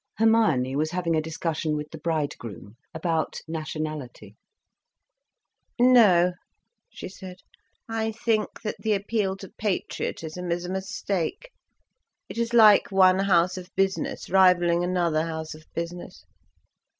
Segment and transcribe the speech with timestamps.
[0.17, 4.35] Hermione was having a discussion with the bridegroom about nationality.
[5.79, 6.33] "No,"
[6.89, 7.41] she said,
[7.87, 11.51] "I think that the appeal to patriotism is a mistake.
[12.29, 16.25] It is like one house of business rivalling another house of business."